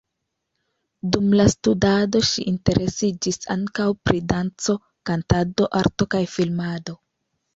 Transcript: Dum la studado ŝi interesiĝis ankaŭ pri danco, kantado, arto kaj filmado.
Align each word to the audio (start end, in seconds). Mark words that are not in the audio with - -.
Dum 1.15 1.27
la 1.39 1.43
studado 1.53 2.21
ŝi 2.29 2.45
interesiĝis 2.51 3.37
ankaŭ 3.55 3.87
pri 4.09 4.23
danco, 4.31 4.75
kantado, 5.09 5.69
arto 5.81 6.09
kaj 6.17 6.23
filmado. 6.37 6.97